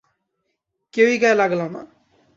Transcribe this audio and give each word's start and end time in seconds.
কেউই 0.93 1.15
গায়ে 1.17 1.35
লাগালো 1.35 1.67
না। 1.69 1.81